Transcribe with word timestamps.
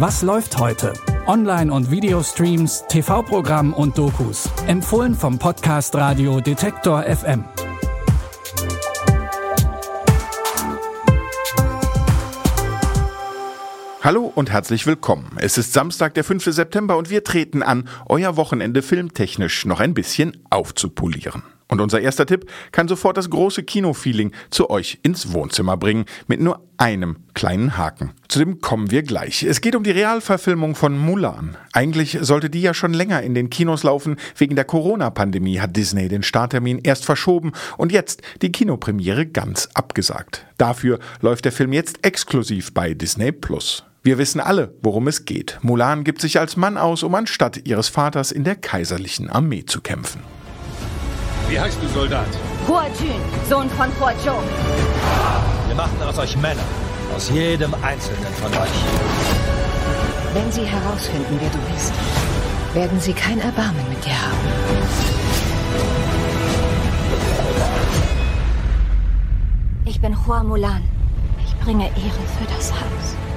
Was 0.00 0.22
läuft 0.22 0.58
heute? 0.58 0.92
Online- 1.26 1.72
und 1.72 1.90
Videostreams, 1.90 2.84
TV-Programm 2.88 3.74
und 3.74 3.98
Dokus. 3.98 4.48
Empfohlen 4.68 5.12
vom 5.12 5.40
Podcast 5.40 5.92
Radio 5.96 6.40
Detektor 6.40 7.02
FM. 7.02 7.44
Hallo 14.00 14.30
und 14.32 14.52
herzlich 14.52 14.86
willkommen. 14.86 15.32
Es 15.38 15.58
ist 15.58 15.72
Samstag, 15.72 16.14
der 16.14 16.22
5. 16.22 16.44
September 16.44 16.96
und 16.96 17.10
wir 17.10 17.24
treten 17.24 17.64
an, 17.64 17.88
euer 18.06 18.36
Wochenende 18.36 18.82
filmtechnisch 18.82 19.64
noch 19.64 19.80
ein 19.80 19.94
bisschen 19.94 20.44
aufzupolieren. 20.48 21.42
Und 21.70 21.80
unser 21.80 22.00
erster 22.00 22.26
Tipp 22.26 22.50
kann 22.72 22.88
sofort 22.88 23.16
das 23.16 23.28
große 23.28 23.62
Kinofeeling 23.62 24.32
zu 24.50 24.70
euch 24.70 24.98
ins 25.02 25.32
Wohnzimmer 25.32 25.76
bringen, 25.76 26.06
mit 26.26 26.40
nur 26.40 26.66
einem 26.78 27.16
kleinen 27.34 27.76
Haken. 27.76 28.12
Zu 28.28 28.38
dem 28.38 28.60
kommen 28.60 28.90
wir 28.90 29.02
gleich. 29.02 29.42
Es 29.42 29.60
geht 29.60 29.76
um 29.76 29.84
die 29.84 29.90
Realverfilmung 29.90 30.74
von 30.74 30.96
Mulan. 30.96 31.56
Eigentlich 31.72 32.18
sollte 32.22 32.48
die 32.48 32.62
ja 32.62 32.72
schon 32.72 32.94
länger 32.94 33.22
in 33.22 33.34
den 33.34 33.50
Kinos 33.50 33.82
laufen. 33.82 34.16
Wegen 34.36 34.56
der 34.56 34.64
Corona-Pandemie 34.64 35.60
hat 35.60 35.76
Disney 35.76 36.08
den 36.08 36.22
Starttermin 36.22 36.80
erst 36.82 37.04
verschoben 37.04 37.52
und 37.76 37.92
jetzt 37.92 38.22
die 38.40 38.52
Kinopremiere 38.52 39.26
ganz 39.26 39.68
abgesagt. 39.74 40.46
Dafür 40.56 40.98
läuft 41.20 41.44
der 41.44 41.52
Film 41.52 41.72
jetzt 41.72 42.04
exklusiv 42.04 42.72
bei 42.72 42.94
Disney 42.94 43.32
Plus. 43.32 43.84
Wir 44.02 44.16
wissen 44.16 44.40
alle, 44.40 44.74
worum 44.80 45.08
es 45.08 45.26
geht. 45.26 45.58
Mulan 45.60 46.04
gibt 46.04 46.22
sich 46.22 46.38
als 46.38 46.56
Mann 46.56 46.78
aus, 46.78 47.02
um 47.02 47.14
anstatt 47.14 47.66
ihres 47.66 47.88
Vaters 47.88 48.32
in 48.32 48.44
der 48.44 48.56
kaiserlichen 48.56 49.28
Armee 49.28 49.66
zu 49.66 49.80
kämpfen. 49.80 50.22
Wie 51.48 51.58
heißt 51.58 51.78
du, 51.82 51.88
Soldat? 51.88 52.28
Hua 52.68 52.84
Jun, 53.00 53.20
Sohn 53.48 53.70
von 53.70 53.88
Hua 53.98 54.12
Zhou. 54.22 54.36
Wir 55.66 55.74
machen 55.74 55.96
aus 56.06 56.18
euch 56.18 56.36
Männer. 56.36 56.60
Aus 57.16 57.30
jedem 57.30 57.72
einzelnen 57.82 58.32
von 58.34 58.52
euch. 58.52 58.78
Wenn 60.34 60.52
sie 60.52 60.64
herausfinden, 60.64 61.38
wer 61.40 61.48
du 61.48 61.58
bist, 61.72 61.92
werden 62.74 63.00
sie 63.00 63.14
kein 63.14 63.40
Erbarmen 63.40 63.88
mit 63.88 64.04
dir 64.04 64.12
haben. 64.12 64.36
Ich 69.86 69.98
bin 70.02 70.14
Hua 70.26 70.42
Mulan. 70.42 70.82
Ich 71.46 71.56
bringe 71.64 71.86
Ehre 71.86 72.24
für 72.38 72.54
das 72.54 72.70
Haus. 72.72 73.27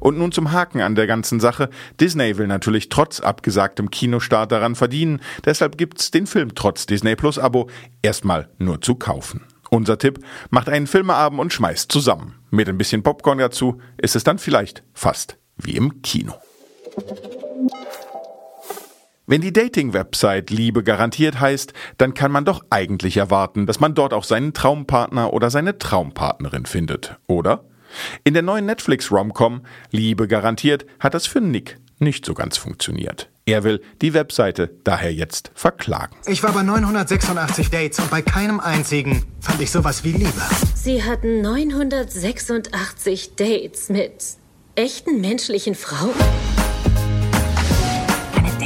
Und 0.00 0.18
nun 0.18 0.32
zum 0.32 0.52
Haken 0.52 0.80
an 0.80 0.94
der 0.94 1.06
ganzen 1.06 1.38
Sache. 1.38 1.70
Disney 2.00 2.36
will 2.38 2.46
natürlich 2.46 2.88
trotz 2.88 3.20
abgesagtem 3.20 3.90
Kinostart 3.90 4.50
daran 4.50 4.74
verdienen, 4.74 5.20
deshalb 5.44 5.78
gibt's 5.78 6.10
den 6.10 6.26
Film 6.26 6.54
trotz 6.54 6.86
Disney 6.86 7.14
Plus 7.14 7.38
Abo 7.38 7.68
erstmal 8.02 8.48
nur 8.58 8.80
zu 8.80 8.96
kaufen. 8.96 9.44
Unser 9.70 9.98
Tipp, 9.98 10.18
macht 10.50 10.68
einen 10.68 10.88
Filmeabend 10.88 11.40
und 11.40 11.52
schmeißt 11.52 11.92
zusammen. 11.92 12.34
Mit 12.50 12.68
ein 12.68 12.78
bisschen 12.78 13.04
Popcorn 13.04 13.38
dazu 13.38 13.80
ist 13.98 14.16
es 14.16 14.24
dann 14.24 14.38
vielleicht 14.38 14.82
fast 14.94 15.38
wie 15.56 15.76
im 15.76 16.02
Kino. 16.02 16.34
Wenn 19.30 19.42
die 19.42 19.52
Dating-Website 19.52 20.50
Liebe 20.50 20.82
garantiert 20.82 21.38
heißt, 21.38 21.72
dann 21.98 22.14
kann 22.14 22.32
man 22.32 22.44
doch 22.44 22.64
eigentlich 22.68 23.16
erwarten, 23.16 23.66
dass 23.66 23.78
man 23.78 23.94
dort 23.94 24.12
auch 24.12 24.24
seinen 24.24 24.54
Traumpartner 24.54 25.32
oder 25.32 25.50
seine 25.50 25.78
Traumpartnerin 25.78 26.66
findet, 26.66 27.16
oder? 27.28 27.64
In 28.24 28.34
der 28.34 28.42
neuen 28.42 28.66
Netflix-Romcom 28.66 29.62
Liebe 29.90 30.28
garantiert 30.28 30.86
hat 30.98 31.14
das 31.14 31.26
für 31.26 31.40
Nick 31.40 31.78
nicht 31.98 32.24
so 32.24 32.34
ganz 32.34 32.56
funktioniert. 32.56 33.28
Er 33.46 33.64
will 33.64 33.82
die 34.00 34.14
Webseite 34.14 34.70
daher 34.84 35.12
jetzt 35.12 35.50
verklagen. 35.54 36.16
Ich 36.26 36.42
war 36.42 36.52
bei 36.52 36.62
986 36.62 37.70
Dates 37.70 37.98
und 37.98 38.10
bei 38.10 38.22
keinem 38.22 38.60
einzigen 38.60 39.24
fand 39.40 39.60
ich 39.60 39.70
sowas 39.70 40.04
wie 40.04 40.12
Liebe. 40.12 40.42
Sie 40.74 41.02
hatten 41.02 41.40
986 41.42 43.34
Dates 43.36 43.88
mit 43.88 44.12
echten 44.76 45.20
menschlichen 45.20 45.74
Frauen? 45.74 46.14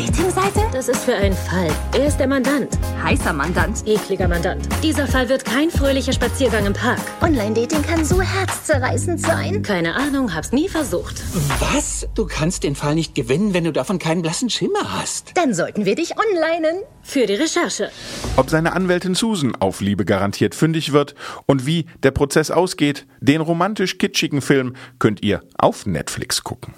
Datingseite? 0.05 0.61
Das 0.73 0.89
ist 0.89 1.05
für 1.05 1.15
einen 1.15 1.35
Fall. 1.35 1.69
Er 1.97 2.07
ist 2.07 2.19
der 2.19 2.27
Mandant. 2.27 2.69
Heißer 3.03 3.33
Mandant. 3.33 3.87
Ekliger 3.87 4.29
Mandant. 4.29 4.69
Dieser 4.83 5.07
Fall 5.07 5.31
wird 5.31 5.47
kein 5.47 5.71
fröhlicher 5.71 6.13
Spaziergang 6.13 6.67
im 6.67 6.75
Park. 6.75 7.01
Online-Dating 7.23 7.81
kann 7.83 8.05
so 8.05 8.21
herzzerreißend 8.21 9.21
sein. 9.21 9.63
Keine 9.63 9.95
Ahnung, 9.95 10.35
hab's 10.35 10.53
nie 10.53 10.69
versucht. 10.69 11.23
Was? 11.59 12.07
Du 12.15 12.27
kannst 12.27 12.65
den 12.65 12.75
Fall 12.75 12.95
nicht 12.95 13.15
gewinnen, 13.15 13.55
wenn 13.55 13.65
du 13.65 13.73
davon 13.73 13.99
keinen 13.99 14.21
blassen 14.21 14.51
Schimmer 14.51 15.01
hast. 15.01 15.33
Dann 15.37 15.55
sollten 15.55 15.87
wir 15.87 15.95
dich 15.95 16.13
onlinen. 16.19 16.83
Für 17.03 17.27
die 17.27 17.35
Recherche. 17.35 17.91
Ob 18.37 18.51
seine 18.51 18.75
Anwältin 18.75 19.15
Susan 19.15 19.57
auf 19.57 19.81
Liebe 19.81 20.05
garantiert 20.05 20.55
fündig 20.55 20.93
wird 20.93 21.15
und 21.47 21.65
wie 21.65 21.87
der 22.03 22.11
Prozess 22.11 22.51
ausgeht, 22.51 23.07
den 23.21 23.41
romantisch 23.41 23.97
kitschigen 23.97 24.43
Film 24.43 24.77
könnt 24.99 25.23
ihr 25.23 25.41
auf 25.57 25.87
Netflix 25.87 26.45
gucken. 26.45 26.75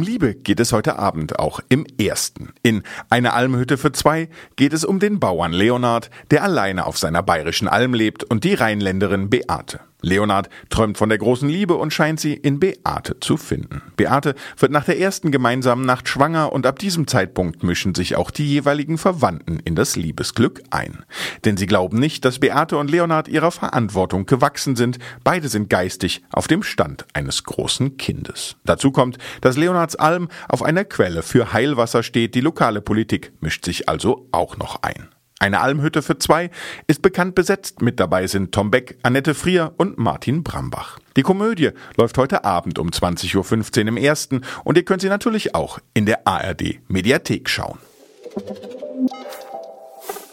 Um 0.00 0.06
Liebe 0.06 0.34
geht 0.34 0.60
es 0.60 0.72
heute 0.72 0.98
Abend 0.98 1.38
auch 1.38 1.60
im 1.68 1.84
ersten. 2.00 2.54
In 2.62 2.84
Eine 3.10 3.34
Almhütte 3.34 3.76
für 3.76 3.92
zwei 3.92 4.30
geht 4.56 4.72
es 4.72 4.82
um 4.82 4.98
den 4.98 5.20
Bauern 5.20 5.52
Leonard, 5.52 6.08
der 6.30 6.42
alleine 6.42 6.86
auf 6.86 6.96
seiner 6.96 7.22
bayerischen 7.22 7.68
Alm 7.68 7.92
lebt 7.92 8.24
und 8.24 8.44
die 8.44 8.54
Rheinländerin 8.54 9.28
Beate. 9.28 9.80
Leonard 10.02 10.48
träumt 10.68 10.98
von 10.98 11.08
der 11.08 11.18
großen 11.18 11.48
Liebe 11.48 11.74
und 11.74 11.92
scheint 11.92 12.20
sie 12.20 12.34
in 12.34 12.60
Beate 12.60 13.20
zu 13.20 13.36
finden. 13.36 13.82
Beate 13.96 14.34
wird 14.58 14.72
nach 14.72 14.84
der 14.84 14.98
ersten 14.98 15.30
gemeinsamen 15.30 15.84
Nacht 15.84 16.08
schwanger 16.08 16.52
und 16.52 16.66
ab 16.66 16.78
diesem 16.78 17.06
Zeitpunkt 17.06 17.62
mischen 17.62 17.94
sich 17.94 18.16
auch 18.16 18.30
die 18.30 18.46
jeweiligen 18.46 18.98
Verwandten 18.98 19.60
in 19.60 19.74
das 19.74 19.96
Liebesglück 19.96 20.62
ein. 20.70 21.04
Denn 21.44 21.56
sie 21.56 21.66
glauben 21.66 21.98
nicht, 21.98 22.24
dass 22.24 22.38
Beate 22.38 22.76
und 22.76 22.90
Leonard 22.90 23.28
ihrer 23.28 23.50
Verantwortung 23.50 24.26
gewachsen 24.26 24.76
sind. 24.76 24.98
Beide 25.24 25.48
sind 25.48 25.70
geistig 25.70 26.22
auf 26.32 26.48
dem 26.48 26.62
Stand 26.62 27.06
eines 27.14 27.44
großen 27.44 27.96
Kindes. 27.96 28.56
Dazu 28.64 28.92
kommt, 28.92 29.18
dass 29.40 29.56
Leonards 29.56 29.96
Alm 29.96 30.28
auf 30.48 30.62
einer 30.62 30.84
Quelle 30.84 31.22
für 31.22 31.52
Heilwasser 31.52 32.02
steht. 32.02 32.34
Die 32.34 32.40
lokale 32.40 32.80
Politik 32.80 33.32
mischt 33.40 33.64
sich 33.64 33.88
also 33.88 34.28
auch 34.32 34.56
noch 34.56 34.82
ein. 34.82 35.08
Eine 35.42 35.60
Almhütte 35.60 36.02
für 36.02 36.18
zwei 36.18 36.50
ist 36.86 37.00
bekannt 37.00 37.34
besetzt. 37.34 37.80
Mit 37.80 37.98
dabei 37.98 38.26
sind 38.26 38.52
Tom 38.52 38.70
Beck, 38.70 38.98
Annette 39.02 39.34
Frier 39.34 39.72
und 39.78 39.96
Martin 39.96 40.42
Brambach. 40.42 40.98
Die 41.16 41.22
Komödie 41.22 41.70
läuft 41.96 42.18
heute 42.18 42.44
Abend 42.44 42.78
um 42.78 42.90
20.15 42.90 43.80
Uhr 43.80 43.88
im 43.88 43.96
ersten 43.96 44.42
und 44.64 44.76
ihr 44.76 44.84
könnt 44.84 45.00
sie 45.00 45.08
natürlich 45.08 45.54
auch 45.54 45.78
in 45.94 46.04
der 46.04 46.26
ARD 46.26 46.80
Mediathek 46.88 47.48
schauen. 47.48 47.78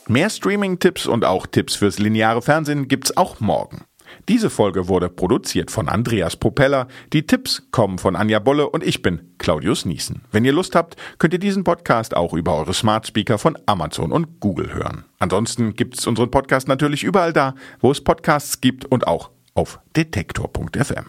Mehr 0.09 0.29
Streaming-Tipps 0.29 1.07
und 1.07 1.23
auch 1.23 1.47
Tipps 1.47 1.75
fürs 1.75 1.99
lineare 1.99 2.41
Fernsehen 2.41 2.89
gibt's 2.89 3.15
auch 3.15 3.39
morgen. 3.39 3.86
Diese 4.29 4.49
Folge 4.49 4.89
wurde 4.89 5.07
produziert 5.07 5.71
von 5.71 5.87
Andreas 5.87 6.35
Propeller. 6.35 6.87
Die 7.13 7.25
Tipps 7.25 7.63
kommen 7.71 7.97
von 7.97 8.17
Anja 8.17 8.39
Bolle 8.39 8.69
und 8.69 8.83
ich 8.83 9.01
bin 9.01 9.33
Claudius 9.37 9.85
Niesen. 9.85 10.23
Wenn 10.33 10.43
ihr 10.43 10.51
Lust 10.51 10.75
habt, 10.75 10.97
könnt 11.17 11.33
ihr 11.33 11.39
diesen 11.39 11.63
Podcast 11.63 12.13
auch 12.13 12.33
über 12.33 12.57
eure 12.57 12.73
Smart 12.73 13.07
Speaker 13.07 13.37
von 13.37 13.57
Amazon 13.67 14.11
und 14.11 14.41
Google 14.41 14.73
hören. 14.73 15.05
Ansonsten 15.19 15.75
gibt 15.75 15.97
es 15.97 16.05
unseren 16.07 16.29
Podcast 16.29 16.67
natürlich 16.67 17.05
überall 17.05 17.31
da, 17.31 17.55
wo 17.79 17.89
es 17.89 18.03
Podcasts 18.03 18.59
gibt 18.59 18.83
und 18.83 19.07
auch 19.07 19.31
auf 19.53 19.79
detektor.fm. 19.95 21.05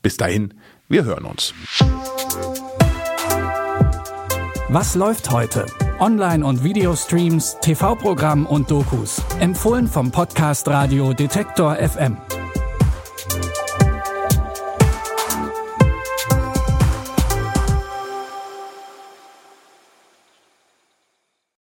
Bis 0.00 0.16
dahin, 0.16 0.54
wir 0.88 1.04
hören 1.04 1.24
uns. 1.24 1.54
Was 4.68 4.94
läuft 4.94 5.30
heute? 5.30 5.66
Online- 5.98 6.46
und 6.46 6.62
Videostreams, 6.62 7.58
TV-Programm 7.60 8.46
und 8.46 8.70
Dokus. 8.70 9.20
Empfohlen 9.40 9.88
vom 9.88 10.12
Podcast 10.12 10.68
Radio 10.68 11.12
Detektor 11.12 11.76
FM. 11.76 12.16